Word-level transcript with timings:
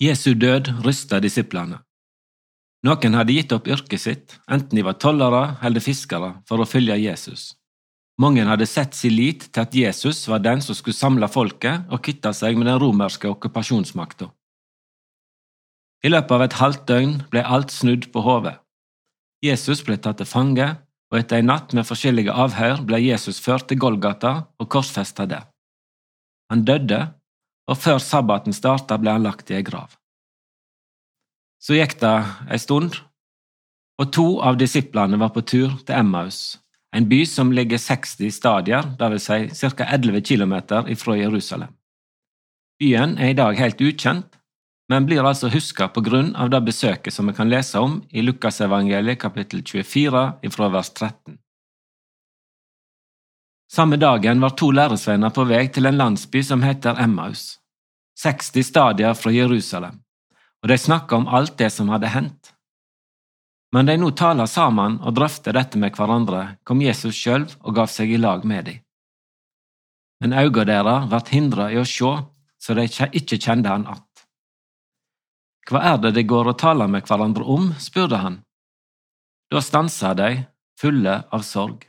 Jesu 0.00 0.34
død 0.34 0.68
rysta 0.84 1.20
disiplene. 1.24 1.78
Noen 2.84 3.14
hadde 3.16 3.32
gitt 3.32 3.52
opp 3.56 3.68
yrket 3.68 4.02
sitt, 4.02 4.34
enten 4.46 4.76
de 4.76 4.84
var 4.84 4.98
tollere 5.00 5.56
eller 5.64 5.80
fiskere, 5.80 6.34
for 6.46 6.60
å 6.60 6.68
følge 6.68 6.98
Jesus. 7.00 7.54
Mange 8.20 8.44
hadde 8.44 8.68
sett 8.68 8.94
sin 8.96 9.16
lit 9.16 9.48
til 9.48 9.62
at 9.64 9.74
Jesus 9.76 10.22
var 10.28 10.44
den 10.44 10.62
som 10.64 10.76
skulle 10.76 10.96
samle 10.96 11.28
folket 11.28 11.88
og 11.88 12.04
kvitte 12.04 12.32
seg 12.36 12.56
med 12.56 12.68
den 12.68 12.78
romerske 12.80 13.28
okkupasjonsmakta. 13.28 14.28
I 16.04 16.12
løpet 16.12 16.36
av 16.36 16.44
et 16.44 16.60
halvt 16.60 16.86
døgn 16.88 17.16
ble 17.32 17.42
alt 17.42 17.72
snudd 17.72 18.10
på 18.12 18.22
hodet. 18.24 18.58
Jesus 19.44 19.82
ble 19.84 19.96
tatt 19.96 20.20
til 20.20 20.28
fange, 20.28 20.68
og 21.12 21.18
etter 21.20 21.40
en 21.40 21.48
natt 21.52 21.72
med 21.76 21.86
forskjellige 21.88 22.34
avhør 22.34 22.82
ble 22.86 23.00
Jesus 23.00 23.40
ført 23.40 23.68
til 23.68 23.80
Golgata 23.80 24.32
og 24.60 24.68
korsfesta 24.72 25.26
der. 25.28 25.48
Han 26.52 26.64
døde, 26.68 27.00
og 27.66 27.78
før 27.78 27.98
sabbaten 28.02 28.54
starta 28.54 28.98
ble 29.00 29.16
han 29.16 29.26
lagt 29.26 29.50
i 29.50 29.58
ei 29.58 29.64
grav. 29.66 29.96
Så 31.62 31.74
gikk 31.78 31.96
det 32.02 32.14
ei 32.52 32.60
stund, 32.62 32.94
og 33.96 34.12
to 34.12 34.26
av 34.44 34.58
disiplene 34.60 35.18
var 35.18 35.32
på 35.34 35.42
tur 35.42 35.72
til 35.86 35.96
Emmaus, 35.96 36.58
en 36.94 37.08
by 37.10 37.24
som 37.28 37.50
ligger 37.52 37.80
60 37.80 38.30
stadier, 38.32 38.86
dvs. 39.00 39.28
Si 39.56 39.70
ca. 39.76 39.88
11 39.96 40.22
km 40.22 40.54
fra 40.96 41.16
Jerusalem. 41.16 41.72
Byen 42.80 43.16
er 43.18 43.32
i 43.32 43.36
dag 43.36 43.56
helt 43.58 43.80
ukjent, 43.80 44.36
men 44.88 45.06
blir 45.08 45.24
altså 45.24 45.48
huska 45.50 45.88
på 45.90 46.04
grunn 46.06 46.34
av 46.38 46.52
det 46.52 46.60
besøket 46.68 47.12
som 47.12 47.26
vi 47.26 47.34
kan 47.34 47.50
lese 47.50 47.80
om 47.82 47.98
i 48.12 48.22
Lukasevangeliet 48.22 49.18
kapittel 49.18 49.64
24 49.66 50.52
fra 50.54 50.68
vers 50.70 50.92
13. 50.92 51.38
Samme 53.72 53.96
dagen 53.96 54.40
var 54.40 54.54
to 54.54 54.70
læresvenner 54.70 55.32
på 55.34 55.44
vei 55.44 55.66
til 55.68 55.88
en 55.88 55.98
landsby 55.98 56.42
som 56.46 56.62
heter 56.62 57.00
Emmaus, 57.02 57.58
60 58.22 58.62
stadier 58.62 59.14
fra 59.18 59.32
Jerusalem, 59.34 59.98
og 60.62 60.70
de 60.70 60.78
snakka 60.78 61.16
om 61.16 61.26
alt 61.28 61.58
det 61.58 61.72
som 61.74 61.90
hadde 61.90 62.12
hendt. 62.14 62.52
Men 63.74 63.90
de 63.90 63.96
nå 63.98 64.12
taler 64.14 64.46
sammen 64.46 65.00
og 65.02 65.16
drøfter 65.18 65.56
dette 65.56 65.78
med 65.82 65.96
hverandre, 65.98 66.56
kom 66.64 66.80
Jesus 66.80 67.18
sjøl 67.18 67.48
og 67.60 67.74
gav 67.74 67.90
seg 67.90 68.14
i 68.14 68.20
lag 68.22 68.46
med 68.46 68.70
dem. 68.70 68.82
Men 70.22 70.32
øynene 70.32 70.64
deres 70.70 71.10
ble 71.10 71.20
hindra 71.34 71.66
i 71.72 71.80
å 71.80 71.84
se, 71.84 72.12
så 72.62 72.74
de 72.78 72.86
ikke 72.86 73.36
kjente 73.36 73.68
han 73.68 73.86
att. 73.86 74.06
Hva 75.66 75.82
er 75.82 75.98
det 75.98 76.14
de 76.14 76.22
går 76.22 76.46
og 76.46 76.58
taler 76.58 76.86
med 76.86 77.02
hverandre 77.02 77.42
om? 77.42 77.74
spurte 77.78 78.16
han. 78.22 78.40
Da 79.50 79.60
stansa 79.60 80.14
de, 80.14 80.46
fulle 80.78 81.24
av 81.30 81.42
sorg. 81.42 81.82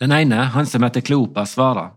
Den 0.00 0.12
ene, 0.12 0.36
han 0.52 0.66
som 0.66 0.82
heter 0.82 1.00
Kleopas, 1.00 1.52
svarer, 1.56 1.94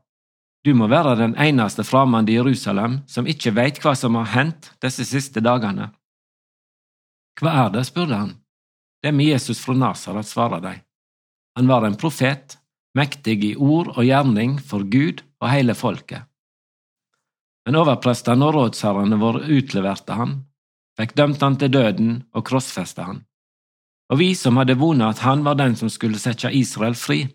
Du 0.63 0.73
må 0.75 0.87
være 0.87 1.15
den 1.15 1.35
eneste 1.39 1.83
framande 1.83 2.31
i 2.31 2.35
Jerusalem 2.35 2.99
som 3.07 3.27
ikke 3.27 3.53
veit 3.55 3.79
hva 3.79 3.93
som 3.95 4.17
har 4.19 4.27
hendt 4.33 4.73
disse 4.83 5.05
siste 5.07 5.39
dagene. 5.39 5.87
Hva 7.39 7.53
er 7.65 7.69
det? 7.71 7.85
spurte 7.87 8.15
han. 8.15 8.33
Det 8.99 9.07
er 9.07 9.15
med 9.15 9.31
Jesus 9.31 9.61
fra 9.63 9.73
Nasaret, 9.73 10.27
svarer 10.27 10.59
de. 10.59 10.73
Han 11.55 11.67
var 11.67 11.87
en 11.87 11.95
profet, 11.95 12.57
mektig 12.95 13.37
i 13.45 13.55
ord 13.55 13.93
og 13.95 14.03
gjerning 14.03 14.57
for 14.59 14.83
Gud 14.83 15.23
og 15.39 15.49
hele 15.53 15.75
folket. 15.75 16.27
Men 17.65 17.79
overprestene 17.79 18.45
og 18.47 18.55
rådsherrene 18.55 19.19
våre 19.21 19.45
utleverte 19.47 20.15
han, 20.17 20.39
fikk 20.99 21.15
dømt 21.15 21.43
han 21.45 21.55
til 21.59 21.71
døden 21.71 22.13
og 22.35 22.45
krossfesta 22.47 23.07
han. 23.07 23.23
Og 24.11 24.19
vi 24.19 24.33
som 24.35 24.57
hadde 24.57 24.79
vona 24.79 25.11
at 25.13 25.23
han 25.23 25.43
var 25.45 25.55
den 25.59 25.75
som 25.79 25.91
skulle 25.91 26.19
sette 26.19 26.51
Israel 26.51 26.97
fri. 26.97 27.27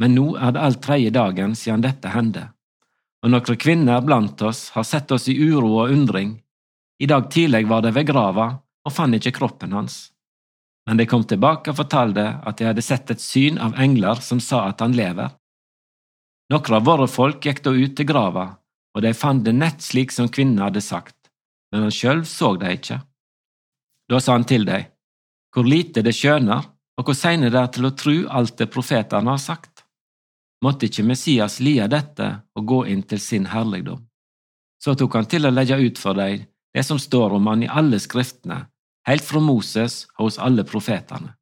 Men 0.00 0.14
nå 0.16 0.32
er 0.40 0.54
det 0.54 0.62
alt 0.64 0.80
tredje 0.84 1.12
dagen 1.12 1.54
siden 1.58 1.84
dette 1.84 2.12
hendte, 2.14 2.46
og 3.20 3.34
noen 3.34 3.58
kvinner 3.60 4.00
blant 4.04 4.40
oss 4.42 4.70
har 4.76 4.86
sett 4.88 5.12
oss 5.12 5.28
i 5.28 5.36
uro 5.36 5.74
og 5.82 5.92
undring. 5.92 6.38
I 7.00 7.08
dag 7.08 7.28
tidlig 7.32 7.66
var 7.68 7.84
de 7.84 7.92
ved 7.92 8.08
grava 8.08 8.48
og 8.58 8.94
fant 8.96 9.16
ikke 9.16 9.34
kroppen 9.36 9.76
hans. 9.76 10.08
Men 10.88 10.96
de 10.96 11.06
kom 11.06 11.26
tilbake 11.28 11.72
og 11.72 11.76
fortalte 11.82 12.24
at 12.40 12.56
de 12.56 12.70
hadde 12.70 12.84
sett 12.84 13.12
et 13.12 13.20
syn 13.20 13.60
av 13.60 13.76
engler 13.76 14.24
som 14.24 14.40
sa 14.40 14.64
at 14.70 14.80
han 14.80 14.96
lever. 14.96 15.28
Noen 16.50 16.76
av 16.80 16.88
våre 16.88 17.06
folk 17.08 17.44
gikk 17.44 17.60
da 17.64 17.76
ut 17.76 17.92
til 17.96 18.08
grava 18.08 18.48
og 18.94 19.04
de 19.04 19.12
fant 19.14 19.44
det 19.44 19.54
nett 19.54 19.82
slik 19.84 20.12
som 20.14 20.30
kvinnen 20.32 20.62
hadde 20.64 20.82
sagt, 20.82 21.16
men 21.70 21.86
han 21.86 21.94
sjøl 21.94 22.24
så 22.26 22.54
det 22.58 22.74
ikke. 22.80 22.98
Da 24.10 24.18
sa 24.18 24.34
han 24.34 24.46
til 24.48 24.66
dem, 24.66 24.88
hvor 25.54 25.66
lite 25.66 26.02
det 26.06 26.14
skjønner, 26.16 26.66
og 26.98 27.06
hvor 27.06 27.16
seine 27.16 27.50
det 27.52 27.60
er 27.60 27.70
til 27.74 27.86
å 27.86 27.94
tru 27.96 28.16
alt 28.28 28.56
det 28.58 28.68
profetene 28.72 29.32
har 29.32 29.40
sagt. 29.40 29.69
Måtte 30.64 30.90
ikke 30.90 31.06
Messias 31.08 31.58
lide 31.64 31.88
dette 31.88 32.28
og 32.56 32.66
gå 32.68 32.80
inn 32.92 33.02
til 33.08 33.20
sin 33.20 33.46
herligdom? 33.48 34.02
Så 34.80 34.94
tok 34.96 35.16
han 35.16 35.28
til 35.28 35.48
å 35.48 35.52
legge 35.52 35.78
ut 35.80 36.00
for 36.00 36.16
deg 36.16 36.46
det 36.74 36.84
som 36.86 37.00
står 37.00 37.36
om 37.36 37.48
han 37.50 37.64
i 37.64 37.68
alle 37.68 37.98
skriftene, 38.00 38.62
helt 39.08 39.24
fra 39.24 39.40
Moses 39.40 40.04
og 40.18 40.28
hos 40.28 40.38
alle 40.38 40.64
profetene. 40.68 41.34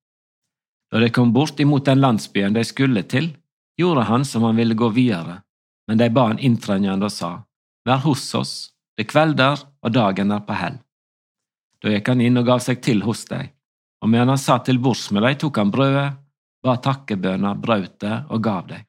Da 0.89 1.03
de 1.03 1.11
kom 1.13 1.35
bort 1.35 1.61
imot 1.61 1.85
den 1.85 2.01
landsbyen 2.01 2.57
de 2.57 2.65
skulle 2.65 3.03
til, 3.05 3.35
gjorde 3.79 4.07
han 4.09 4.25
som 4.25 4.47
han 4.49 4.57
ville 4.57 4.79
gå 4.79 4.89
videre, 4.95 5.43
men 5.89 6.01
de 6.01 6.09
ba 6.11 6.31
han 6.31 6.41
inntrengende 6.41 7.11
og 7.11 7.13
sa, 7.13 7.33
Vær 7.87 8.03
hos 8.05 8.25
oss, 8.35 8.55
det 8.97 9.07
kvelder 9.09 9.61
og 9.83 9.93
dagen 9.95 10.33
er 10.35 10.43
på 10.45 10.57
hell. 10.57 10.81
Da 11.83 11.93
gikk 11.93 12.11
han 12.11 12.25
inn 12.25 12.41
og 12.41 12.49
gav 12.49 12.65
seg 12.65 12.83
til 12.83 13.05
hos 13.07 13.25
dem, 13.31 13.53
og 14.03 14.11
medan 14.11 14.33
han 14.33 14.41
satt 14.41 14.67
til 14.67 14.81
bords 14.83 15.11
med 15.13 15.25
dem, 15.27 15.39
tok 15.39 15.61
han 15.61 15.73
brødet, 15.75 16.09
ba 16.65 16.75
takkebønner, 16.83 17.61
brøt 17.61 18.01
det 18.03 18.17
og 18.29 18.43
gav 18.43 18.67
dem. 18.73 18.88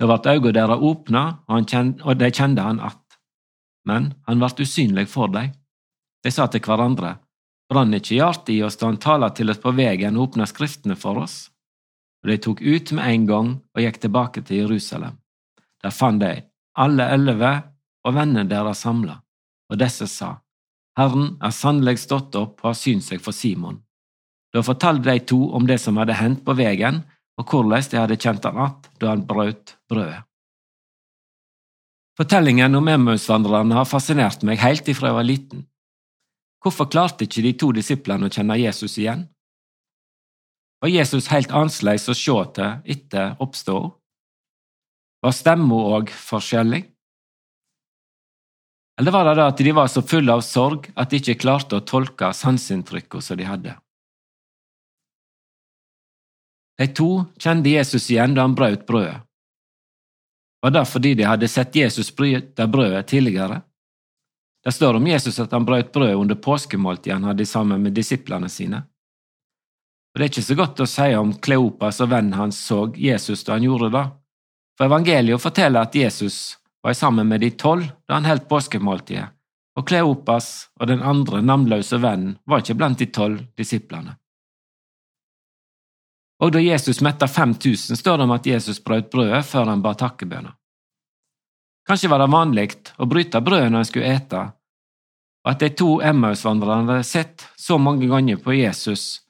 Da 0.00 0.08
ble 0.08 0.32
øynene 0.32 0.56
deres 0.56 0.80
åpna, 0.80 1.22
og 1.48 2.16
de 2.18 2.30
kjente 2.32 2.62
han 2.62 2.80
att. 2.80 3.18
Men 3.84 4.14
han 4.26 4.38
ble 4.38 4.64
usynlig 4.64 5.08
for 5.08 5.28
dem. 5.28 5.52
De 6.24 6.30
sa 6.30 6.46
til 6.46 6.60
hverandre, 6.64 7.18
brann 7.68 7.94
ikke 7.94 8.16
hjertet 8.16 8.54
i 8.54 8.62
oss 8.62 8.76
da 8.76 8.88
han 8.88 9.00
tala 9.00 9.30
til 9.30 9.50
oss 9.50 9.60
på 9.60 9.72
veien 9.72 10.16
og 10.16 10.30
åpna 10.30 10.46
Skriftene 10.46 10.96
for 10.96 11.20
oss? 11.20 11.50
Og 12.22 12.32
de 12.32 12.36
tok 12.36 12.60
ut 12.60 12.92
med 12.92 13.08
en 13.08 13.26
gang 13.26 13.50
og 13.76 13.80
gikk 13.80 14.00
tilbake 14.00 14.42
til 14.44 14.64
Jerusalem. 14.64 15.16
Der 15.82 15.90
fant 15.90 16.20
de 16.20 16.42
alle 16.76 17.06
elleve 17.14 17.52
og 18.04 18.16
vennene 18.16 18.48
deres 18.48 18.82
samla, 18.84 19.16
og 19.70 19.78
disse 19.80 20.06
sa, 20.08 20.34
Herren 20.98 21.36
er 21.40 21.54
sannelig 21.54 22.02
stått 22.02 22.36
opp 22.36 22.60
og 22.60 22.72
har 22.72 22.76
synt 22.76 23.06
seg 23.06 23.22
for 23.24 23.36
Simon. 23.36 23.80
Da 24.52 24.62
fortalte 24.66 25.08
de 25.08 25.24
to 25.24 25.40
om 25.56 25.66
det 25.68 25.78
som 25.80 25.96
hadde 26.00 26.18
hendt 26.18 26.44
på 26.44 26.56
veien, 26.58 27.04
og 27.40 27.48
hvordan 27.48 27.86
de 27.88 27.96
hadde 27.96 28.20
kjent 28.20 28.44
han 28.44 28.58
att 28.58 28.90
da 29.00 29.08
han 29.08 29.26
brøt 29.26 29.76
brødet. 29.88 30.24
Fortellingen 32.16 32.74
om 32.74 32.88
Emmausvandrerne 32.88 33.74
har 33.74 33.88
fascinert 33.88 34.42
meg 34.44 34.60
helt 34.60 34.88
ifra 34.88 35.08
jeg 35.08 35.16
var 35.16 35.24
liten. 35.24 35.62
Hvorfor 36.60 36.90
klarte 36.92 37.24
ikke 37.24 37.42
de 37.46 37.52
to 37.56 37.70
disiplene 37.72 38.28
å 38.28 38.32
kjenne 38.34 38.58
Jesus 38.60 38.98
igjen? 39.00 39.24
Var 40.84 40.92
Jesus 40.92 41.30
helt 41.32 41.52
annerledes 41.52 42.08
å 42.12 42.16
se 42.16 42.36
til 42.56 42.92
etter 42.92 43.40
oppståa? 43.40 43.88
Var 45.24 45.36
stemma 45.36 45.80
òg 45.96 46.12
forskjellig? 46.12 46.84
Eller 49.00 49.12
var 49.16 49.24
det 49.24 49.36
da 49.38 49.48
at 49.48 49.60
de 49.60 49.72
var 49.72 49.88
så 49.88 50.02
fulle 50.04 50.32
av 50.32 50.44
sorg 50.44 50.90
at 50.92 51.08
de 51.08 51.20
ikke 51.20 51.40
klarte 51.40 51.78
å 51.78 51.84
tolke 51.88 52.34
sanseinntrykkene 52.36 53.24
som 53.24 53.40
de 53.40 53.48
hadde? 53.48 53.76
De 56.80 56.86
to 56.86 57.24
kjente 57.36 57.68
Jesus 57.68 58.06
igjen 58.10 58.34
da 58.34 58.46
han 58.46 58.54
brøt 58.56 58.86
brødet. 58.88 59.20
Var 60.62 60.70
det 60.72 60.84
fordi 60.88 61.14
de 61.14 61.26
hadde 61.28 61.48
sett 61.48 61.76
Jesus 61.76 62.08
bryte 62.16 62.66
brødet 62.66 63.06
tidligere? 63.12 63.60
Det 64.64 64.72
står 64.72 64.96
om 64.96 65.06
Jesus 65.06 65.40
at 65.40 65.52
han 65.52 65.64
brøt 65.64 65.92
brødet 65.92 66.16
under 66.16 66.34
påskemåltidet 66.34 67.18
han 67.18 67.28
hadde 67.28 67.46
sammen 67.46 67.82
med 67.82 67.92
disiplene 67.92 68.48
sine. 68.48 68.82
Og 70.10 70.18
Det 70.18 70.24
er 70.24 70.32
ikke 70.32 70.46
så 70.48 70.56
godt 70.56 70.80
å 70.80 70.88
si 70.88 71.08
om 71.16 71.34
Kleopas 71.36 72.00
og 72.00 72.10
vennen 72.14 72.38
hans 72.40 72.58
så 72.64 72.86
Jesus 72.96 73.44
da 73.44 73.58
han 73.58 73.64
gjorde 73.68 73.92
det, 73.94 74.06
for 74.78 74.88
evangeliet 74.88 75.40
forteller 75.40 75.84
at 75.84 75.94
Jesus 75.94 76.56
var 76.82 76.96
sammen 76.96 77.28
med 77.28 77.44
de 77.44 77.50
tolv 77.50 77.84
da 78.08 78.16
han 78.16 78.28
holdt 78.28 78.48
påskemåltidet, 78.48 79.28
og 79.76 79.86
Kleopas 79.88 80.70
og 80.80 80.88
den 80.88 81.04
andre 81.04 81.44
navnløse 81.44 82.00
vennen 82.00 82.38
var 82.48 82.64
ikke 82.64 82.80
blant 82.80 82.98
de 83.04 83.12
tolv 83.12 83.44
disiplene. 83.60 84.16
Og 86.40 86.52
da 86.54 86.60
Jesus 86.62 87.02
metta 87.04 87.28
5000, 87.28 87.96
står 87.96 88.16
det 88.16 88.24
om 88.24 88.32
at 88.32 88.46
Jesus 88.48 88.80
brøt 88.84 89.10
brødet 89.12 89.42
før 89.44 89.68
han 89.68 89.82
ba 89.84 89.92
takkebønner. 89.98 90.54
Kanskje 91.88 92.08
var 92.12 92.22
det 92.22 92.30
vanlig 92.32 92.68
å 93.00 93.08
bryte 93.08 93.42
brødet 93.44 93.72
når 93.72 93.84
en 93.84 93.88
skulle 93.88 94.14
ete, 94.14 94.40
og 95.44 95.52
at 95.52 95.60
de 95.64 95.70
to 95.76 95.90
Emmausvandrerne 96.04 96.94
hadde 96.94 97.08
sett 97.08 97.44
så 97.58 97.78
mange 97.80 98.08
ganger 98.08 98.40
på 98.40 98.54
Jesus 98.56 99.22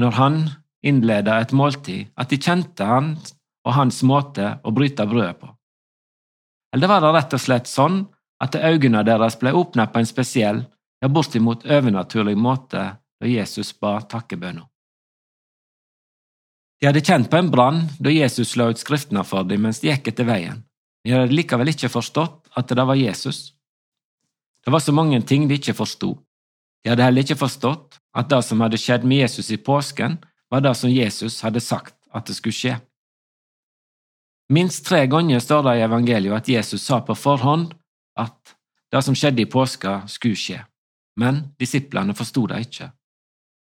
når 0.00 0.18
han 0.18 0.36
innleda 0.82 1.38
et 1.42 1.52
måltid, 1.54 2.10
at 2.18 2.30
de 2.30 2.38
kjente 2.42 2.86
han 2.86 3.14
og 3.66 3.76
hans 3.76 4.00
måte 4.06 4.56
å 4.64 4.72
bryte 4.74 5.06
brødet 5.06 5.38
på. 5.38 5.50
Eller 6.74 6.90
var 6.90 7.04
det 7.04 7.12
rett 7.14 7.36
og 7.36 7.42
slett 7.42 7.70
sånn 7.70 8.00
at 8.42 8.56
øynene 8.56 9.04
deres 9.06 9.36
ble 9.38 9.52
åpnet 9.54 9.92
på 9.92 10.00
en 10.00 10.08
spesiell, 10.08 10.64
ja 11.02 11.10
bortimot 11.10 11.66
overnaturlig 11.66 12.34
måte 12.38 12.82
da 12.96 13.30
Jesus 13.30 13.74
ba 13.78 13.98
takkebønner? 14.00 14.71
De 16.82 16.88
hadde 16.88 17.04
kjent 17.06 17.28
på 17.30 17.38
en 17.38 17.46
brann 17.46 17.84
da 18.02 18.10
Jesus 18.10 18.56
la 18.58 18.64
ut 18.72 18.80
skriftene 18.80 19.22
for 19.22 19.46
dem 19.46 19.62
mens 19.62 19.78
de 19.78 19.86
gikk 19.86 20.08
etter 20.10 20.26
veien. 20.26 20.64
De 21.06 21.12
hadde 21.14 21.30
likevel 21.30 21.70
ikke 21.70 21.90
forstått 21.92 22.50
at 22.58 22.74
det 22.74 22.86
var 22.88 22.98
Jesus. 22.98 23.52
Det 24.66 24.74
var 24.74 24.82
så 24.82 24.90
mange 24.90 25.20
ting 25.22 25.46
de 25.46 25.60
ikke 25.60 25.76
forsto. 25.78 26.16
De 26.82 26.90
hadde 26.90 27.04
heller 27.06 27.22
ikke 27.22 27.38
forstått 27.38 28.00
at 28.18 28.26
det 28.30 28.40
som 28.42 28.64
hadde 28.66 28.80
skjedd 28.82 29.06
med 29.06 29.22
Jesus 29.22 29.52
i 29.54 29.60
påsken, 29.62 30.18
var 30.50 30.64
det 30.66 30.74
som 30.74 30.90
Jesus 30.90 31.38
hadde 31.46 31.62
sagt 31.62 31.94
at 32.10 32.26
det 32.26 32.34
skulle 32.34 32.56
skje. 32.56 32.74
Minst 34.50 34.82
tre 34.84 35.04
ganger 35.06 35.38
står 35.38 35.62
det 35.68 35.76
i 35.78 35.84
evangeliet 35.86 36.34
at 36.34 36.50
Jesus 36.50 36.82
sa 36.82 36.98
på 37.06 37.14
forhånd 37.14 37.70
at 38.18 38.56
det 38.92 39.04
som 39.06 39.14
skjedde 39.14 39.46
i 39.46 39.48
påska, 39.48 40.02
skulle 40.10 40.36
skje, 40.36 40.58
men 41.16 41.54
disiplene 41.62 42.12
forsto 42.18 42.44
det 42.50 42.58
ikke. 42.66 42.90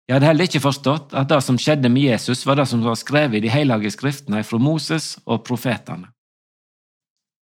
De 0.10 0.16
hadde 0.16 0.26
heller 0.26 0.48
ikke 0.50 0.64
forstått 0.64 1.12
at 1.14 1.30
det 1.30 1.38
som 1.46 1.58
skjedde 1.62 1.90
med 1.94 2.08
Jesus, 2.08 2.40
var 2.50 2.58
det 2.58 2.64
som 2.72 2.82
var 2.82 2.96
skrevet 2.98 3.38
i 3.38 3.44
de 3.44 3.52
hellige 3.54 3.92
skriftene 3.94 4.42
fra 4.42 4.58
Moses 4.58 5.20
og 5.30 5.44
profetene. 5.46 6.10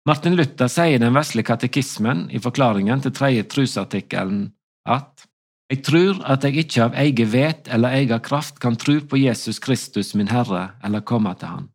Martin 0.08 0.38
Luther 0.38 0.70
sier 0.73 0.97
i 0.97 1.03
den 1.03 1.12
vesle 1.12 1.44
katekismen 1.44 2.31
i 2.32 2.41
forklaringen 2.41 3.03
til 3.05 3.12
tredje 3.12 3.44
trusartikkelen 3.53 4.47
at 4.88 5.26
jeg 5.69 5.82
tror 5.85 6.23
at 6.25 6.47
jeg 6.47 6.62
ikke 6.62 6.85
av 6.87 6.97
eget 6.97 7.29
vet 7.35 7.69
eller 7.76 7.99
egen 7.99 8.25
kraft 8.25 8.62
kan 8.62 8.79
tro 8.81 9.00
på 9.05 9.20
Jesus 9.20 9.58
Kristus 9.61 10.14
min 10.17 10.32
Herre 10.32 10.79
eller 10.81 11.05
komme 11.05 11.35
til 11.37 11.53
Han. 11.53 11.69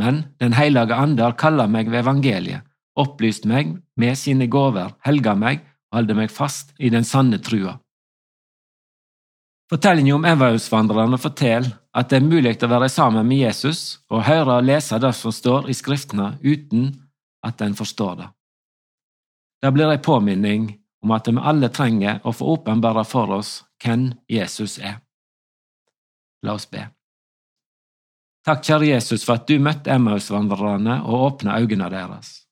Men 0.00 0.24
Den 0.40 0.58
hellige 0.58 0.96
ande 0.96 1.22
har 1.22 1.38
kalla 1.38 1.68
meg 1.68 1.92
ved 1.92 2.02
evangeliet, 2.02 2.66
opplyst 2.98 3.46
meg 3.46 3.76
med 3.94 4.18
sine 4.18 4.50
gaver, 4.50 4.96
helga 5.06 5.36
meg 5.38 5.62
og 5.92 6.00
holder 6.00 6.18
meg 6.24 6.32
fast 6.32 6.74
i 6.80 6.90
den 6.90 7.04
sanne 7.04 7.38
trua. 7.38 7.78
Fortellingen 9.72 10.14
om 10.14 10.24
Emmausvandrerne 10.24 11.16
forteller 11.18 11.70
at 11.96 12.10
det 12.10 12.18
er 12.18 12.26
mulig 12.26 12.58
å 12.60 12.68
være 12.68 12.90
sammen 12.92 13.24
med 13.24 13.38
Jesus 13.40 14.02
og 14.12 14.26
høre 14.26 14.58
og 14.58 14.66
lese 14.68 14.98
det 15.00 15.14
som 15.16 15.32
står 15.32 15.70
i 15.72 15.76
Skriftene 15.76 16.34
uten 16.44 16.90
at 17.40 17.64
en 17.64 17.72
forstår 17.78 18.18
det. 18.20 18.28
Det 19.64 19.72
blir 19.72 19.94
en 19.94 20.04
påminning 20.04 20.68
om 21.00 21.16
at 21.16 21.32
vi 21.32 21.40
alle 21.40 21.72
trenger 21.72 22.20
å 22.20 22.36
få 22.36 22.52
åpenbare 22.58 23.06
for 23.08 23.32
oss 23.38 23.62
hvem 23.80 24.10
Jesus 24.28 24.76
er. 24.76 25.00
La 26.44 26.60
oss 26.60 26.68
be. 26.68 26.84
Takk, 28.44 28.66
kjære 28.68 28.92
Jesus, 28.92 29.24
for 29.24 29.40
at 29.40 29.48
du 29.48 29.56
møtte 29.56 29.88
Emmausvandrerne 29.94 31.00
og 31.06 31.28
åpna 31.32 31.56
øynene 31.62 31.88
deres. 31.88 32.42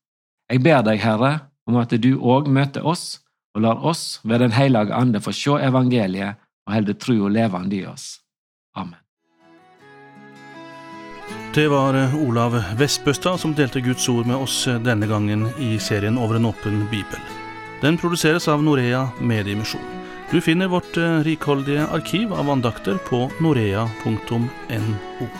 Jeg 0.49 0.65
ber 0.65 0.87
deg, 0.89 1.05
Herre, 1.05 1.37
om 1.69 1.77
at 1.85 1.93
du 2.01 2.15
òg 2.17 2.49
møter 2.49 2.87
oss 2.87 3.19
og 3.53 3.67
lar 3.67 3.85
oss 3.85 4.23
ved 4.25 4.41
Den 4.41 4.57
hellige 4.57 4.95
ande 4.95 5.21
få 5.21 5.37
se 5.37 5.61
evangeliet 5.61 6.41
og 6.67 6.75
holde 6.75 6.95
trua 6.95 7.31
levende 7.33 7.77
i 7.77 7.85
oss. 7.87 8.19
Amen. 8.77 8.99
Det 11.55 11.67
var 11.71 11.97
Olav 12.15 12.55
Vestbøstad 12.79 13.41
som 13.43 13.55
delte 13.59 13.83
Guds 13.83 14.09
ord 14.09 14.27
med 14.27 14.39
oss 14.39 14.63
denne 14.85 15.09
gangen 15.11 15.49
i 15.59 15.77
serien 15.83 16.19
Over 16.19 16.39
en 16.39 16.47
åpen 16.47 16.85
bibel. 16.91 17.19
Den 17.83 17.99
produseres 17.99 18.47
av 18.49 18.63
Norea 18.63 19.09
Mediemisjon. 19.21 19.99
Du 20.31 20.39
finner 20.41 20.71
vårt 20.71 20.95
rikholdige 21.27 21.89
arkiv 21.91 22.33
av 22.33 22.51
andakter 22.51 23.01
på 23.09 23.25
norea.no. 23.43 25.31